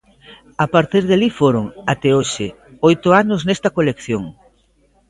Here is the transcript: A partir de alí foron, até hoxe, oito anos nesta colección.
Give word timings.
A 0.65 0.67
partir 0.75 1.01
de 1.05 1.13
alí 1.17 1.29
foron, 1.39 1.65
até 1.93 2.09
hoxe, 2.19 2.47
oito 2.89 3.07
anos 3.21 3.41
nesta 3.47 3.69
colección. 3.77 4.23